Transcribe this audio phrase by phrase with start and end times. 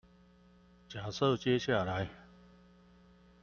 [0.89, 2.09] 假設接下來